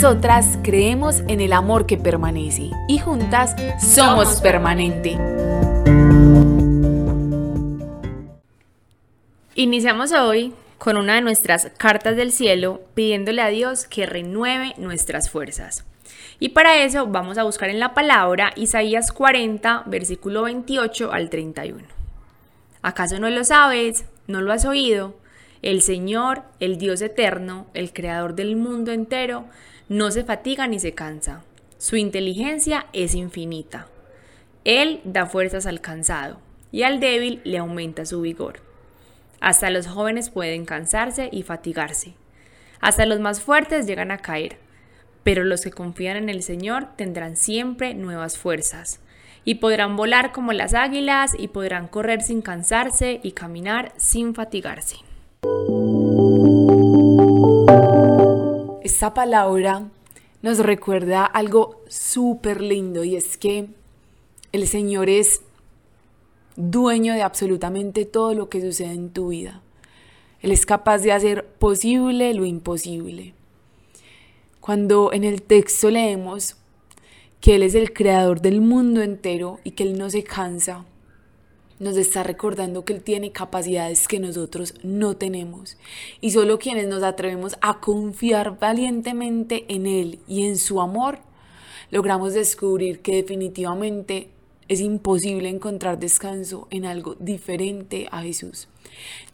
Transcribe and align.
Nosotras 0.00 0.60
creemos 0.62 1.24
en 1.26 1.40
el 1.40 1.52
amor 1.52 1.84
que 1.84 1.96
permanece 1.96 2.70
y 2.86 3.00
juntas 3.00 3.56
somos 3.80 4.40
permanente. 4.40 5.18
Iniciamos 9.56 10.12
hoy 10.12 10.54
con 10.78 10.98
una 10.98 11.16
de 11.16 11.20
nuestras 11.20 11.72
cartas 11.78 12.14
del 12.14 12.30
cielo 12.30 12.80
pidiéndole 12.94 13.42
a 13.42 13.48
Dios 13.48 13.88
que 13.88 14.06
renueve 14.06 14.72
nuestras 14.78 15.30
fuerzas. 15.30 15.84
Y 16.38 16.50
para 16.50 16.80
eso 16.84 17.08
vamos 17.08 17.36
a 17.36 17.42
buscar 17.42 17.68
en 17.68 17.80
la 17.80 17.92
palabra 17.92 18.52
Isaías 18.54 19.10
40, 19.10 19.82
versículo 19.86 20.42
28 20.42 21.10
al 21.10 21.28
31. 21.28 21.82
¿Acaso 22.82 23.18
no 23.18 23.28
lo 23.30 23.42
sabes? 23.42 24.04
¿No 24.28 24.42
lo 24.42 24.52
has 24.52 24.64
oído? 24.64 25.16
El 25.60 25.82
Señor, 25.82 26.42
el 26.60 26.78
Dios 26.78 27.02
eterno, 27.02 27.66
el 27.74 27.92
Creador 27.92 28.36
del 28.36 28.54
mundo 28.54 28.92
entero, 28.92 29.46
no 29.88 30.10
se 30.10 30.24
fatiga 30.24 30.66
ni 30.66 30.78
se 30.78 30.92
cansa. 30.92 31.42
Su 31.78 31.96
inteligencia 31.96 32.86
es 32.92 33.14
infinita. 33.14 33.88
Él 34.64 35.00
da 35.04 35.26
fuerzas 35.26 35.64
al 35.66 35.80
cansado 35.80 36.40
y 36.70 36.82
al 36.82 37.00
débil 37.00 37.40
le 37.44 37.58
aumenta 37.58 38.04
su 38.04 38.20
vigor. 38.20 38.60
Hasta 39.40 39.70
los 39.70 39.86
jóvenes 39.86 40.30
pueden 40.30 40.66
cansarse 40.66 41.30
y 41.32 41.42
fatigarse. 41.42 42.14
Hasta 42.80 43.06
los 43.06 43.20
más 43.20 43.40
fuertes 43.40 43.86
llegan 43.86 44.10
a 44.10 44.18
caer. 44.18 44.58
Pero 45.22 45.44
los 45.44 45.62
que 45.62 45.70
confían 45.70 46.16
en 46.16 46.28
el 46.28 46.42
Señor 46.42 46.88
tendrán 46.96 47.36
siempre 47.36 47.94
nuevas 47.94 48.36
fuerzas. 48.36 49.00
Y 49.44 49.56
podrán 49.56 49.96
volar 49.96 50.32
como 50.32 50.52
las 50.52 50.74
águilas 50.74 51.32
y 51.38 51.48
podrán 51.48 51.88
correr 51.88 52.20
sin 52.20 52.42
cansarse 52.42 53.20
y 53.22 53.32
caminar 53.32 53.92
sin 53.96 54.34
fatigarse. 54.34 54.96
Esta 58.98 59.14
palabra 59.14 59.88
nos 60.42 60.58
recuerda 60.58 61.24
algo 61.24 61.82
súper 61.86 62.60
lindo 62.60 63.04
y 63.04 63.14
es 63.14 63.36
que 63.38 63.68
el 64.50 64.66
Señor 64.66 65.08
es 65.08 65.42
dueño 66.56 67.14
de 67.14 67.22
absolutamente 67.22 68.06
todo 68.06 68.34
lo 68.34 68.48
que 68.48 68.60
sucede 68.60 68.90
en 68.90 69.10
tu 69.10 69.28
vida. 69.28 69.62
Él 70.42 70.50
es 70.50 70.66
capaz 70.66 70.98
de 70.98 71.12
hacer 71.12 71.46
posible 71.46 72.34
lo 72.34 72.44
imposible. 72.44 73.34
Cuando 74.58 75.12
en 75.12 75.22
el 75.22 75.42
texto 75.42 75.92
leemos 75.92 76.56
que 77.40 77.54
Él 77.54 77.62
es 77.62 77.76
el 77.76 77.92
creador 77.92 78.40
del 78.40 78.60
mundo 78.60 79.00
entero 79.00 79.60
y 79.62 79.70
que 79.70 79.84
Él 79.84 79.96
no 79.96 80.10
se 80.10 80.24
cansa, 80.24 80.84
nos 81.78 81.96
está 81.96 82.22
recordando 82.22 82.84
que 82.84 82.92
Él 82.92 83.02
tiene 83.02 83.32
capacidades 83.32 84.08
que 84.08 84.18
nosotros 84.18 84.74
no 84.82 85.16
tenemos. 85.16 85.76
Y 86.20 86.32
solo 86.32 86.58
quienes 86.58 86.88
nos 86.88 87.02
atrevemos 87.02 87.56
a 87.60 87.80
confiar 87.80 88.58
valientemente 88.58 89.64
en 89.68 89.86
Él 89.86 90.18
y 90.26 90.46
en 90.46 90.58
su 90.58 90.80
amor, 90.80 91.20
logramos 91.90 92.34
descubrir 92.34 93.00
que 93.00 93.16
definitivamente 93.16 94.30
es 94.68 94.80
imposible 94.80 95.48
encontrar 95.48 95.98
descanso 95.98 96.68
en 96.70 96.84
algo 96.84 97.14
diferente 97.18 98.06
a 98.10 98.22
Jesús. 98.22 98.68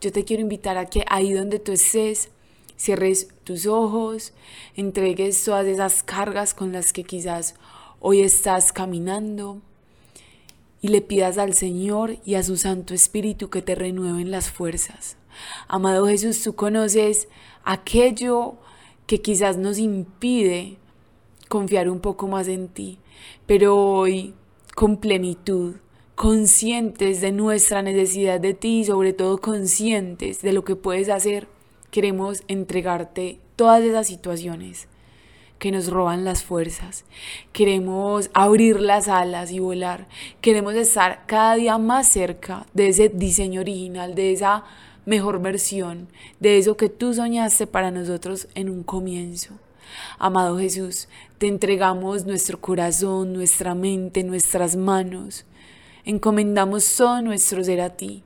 Yo 0.00 0.12
te 0.12 0.24
quiero 0.24 0.42
invitar 0.42 0.76
a 0.76 0.86
que 0.86 1.04
ahí 1.08 1.32
donde 1.32 1.58
tú 1.58 1.72
estés, 1.72 2.30
cierres 2.76 3.28
tus 3.42 3.66
ojos, 3.66 4.32
entregues 4.76 5.42
todas 5.44 5.66
esas 5.66 6.02
cargas 6.02 6.54
con 6.54 6.72
las 6.72 6.92
que 6.92 7.04
quizás 7.04 7.54
hoy 8.00 8.20
estás 8.20 8.72
caminando 8.72 9.60
y 10.84 10.88
le 10.88 11.00
pidas 11.00 11.38
al 11.38 11.54
Señor 11.54 12.18
y 12.26 12.34
a 12.34 12.42
su 12.42 12.58
Santo 12.58 12.92
Espíritu 12.92 13.48
que 13.48 13.62
te 13.62 13.74
renueven 13.74 14.30
las 14.30 14.50
fuerzas. 14.50 15.16
Amado 15.66 16.06
Jesús, 16.06 16.42
tú 16.42 16.54
conoces 16.56 17.26
aquello 17.64 18.56
que 19.06 19.22
quizás 19.22 19.56
nos 19.56 19.78
impide 19.78 20.76
confiar 21.48 21.88
un 21.88 22.00
poco 22.00 22.28
más 22.28 22.48
en 22.48 22.68
ti, 22.68 22.98
pero 23.46 23.78
hoy 23.78 24.34
con 24.74 24.98
plenitud, 24.98 25.76
conscientes 26.16 27.22
de 27.22 27.32
nuestra 27.32 27.80
necesidad 27.80 28.38
de 28.38 28.52
ti 28.52 28.80
y 28.80 28.84
sobre 28.84 29.14
todo 29.14 29.38
conscientes 29.38 30.42
de 30.42 30.52
lo 30.52 30.64
que 30.64 30.76
puedes 30.76 31.08
hacer, 31.08 31.48
queremos 31.90 32.42
entregarte 32.46 33.40
todas 33.56 33.82
esas 33.82 34.06
situaciones 34.06 34.86
que 35.64 35.72
nos 35.72 35.86
roban 35.86 36.26
las 36.26 36.44
fuerzas. 36.44 37.06
Queremos 37.54 38.28
abrir 38.34 38.80
las 38.80 39.08
alas 39.08 39.50
y 39.50 39.60
volar. 39.60 40.06
Queremos 40.42 40.74
estar 40.74 41.24
cada 41.24 41.54
día 41.54 41.78
más 41.78 42.06
cerca 42.06 42.66
de 42.74 42.88
ese 42.88 43.08
diseño 43.08 43.62
original, 43.62 44.14
de 44.14 44.32
esa 44.32 44.64
mejor 45.06 45.40
versión, 45.40 46.08
de 46.38 46.58
eso 46.58 46.76
que 46.76 46.90
tú 46.90 47.14
soñaste 47.14 47.66
para 47.66 47.90
nosotros 47.90 48.46
en 48.54 48.68
un 48.68 48.82
comienzo. 48.82 49.54
Amado 50.18 50.58
Jesús, 50.58 51.08
te 51.38 51.46
entregamos 51.46 52.26
nuestro 52.26 52.60
corazón, 52.60 53.32
nuestra 53.32 53.74
mente, 53.74 54.22
nuestras 54.22 54.76
manos. 54.76 55.46
Encomendamos 56.04 56.94
todo 56.94 57.22
nuestro 57.22 57.64
ser 57.64 57.80
a 57.80 57.88
ti, 57.88 58.22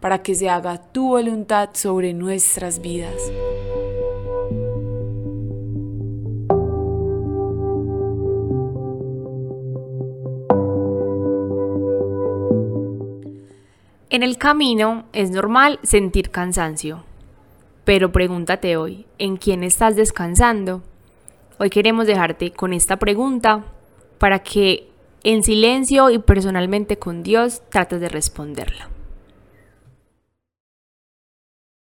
para 0.00 0.22
que 0.22 0.34
se 0.34 0.50
haga 0.50 0.76
tu 0.92 1.08
voluntad 1.08 1.70
sobre 1.72 2.12
nuestras 2.12 2.82
vidas. 2.82 3.22
En 14.10 14.22
el 14.22 14.38
camino 14.38 15.04
es 15.12 15.30
normal 15.30 15.78
sentir 15.82 16.30
cansancio, 16.30 17.04
pero 17.84 18.10
pregúntate 18.10 18.78
hoy, 18.78 19.04
¿en 19.18 19.36
quién 19.36 19.62
estás 19.62 19.96
descansando? 19.96 20.82
Hoy 21.58 21.68
queremos 21.68 22.06
dejarte 22.06 22.52
con 22.52 22.72
esta 22.72 22.96
pregunta 22.96 23.64
para 24.16 24.38
que 24.38 24.88
en 25.24 25.42
silencio 25.42 26.08
y 26.08 26.18
personalmente 26.20 26.98
con 26.98 27.22
Dios 27.22 27.60
trates 27.68 28.00
de 28.00 28.08
responderla. 28.08 28.88